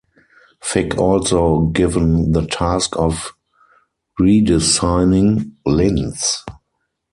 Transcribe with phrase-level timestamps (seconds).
[0.63, 3.35] Fick also was given the task of
[4.19, 6.43] redesigning Linz.